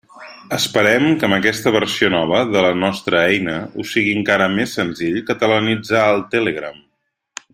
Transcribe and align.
Esperem 0.55 1.03
que 1.23 1.27
amb 1.27 1.35
aquesta 1.35 1.73
versió 1.75 2.09
nova 2.13 2.39
de 2.55 2.63
la 2.67 2.71
nostra 2.85 3.21
eina 3.35 3.59
us 3.83 3.93
sigui 3.97 4.17
encara 4.21 4.49
més 4.57 4.75
senzill 4.79 5.21
catalanitzar 5.29 6.03
el 6.17 6.27
Telegram. 6.37 6.83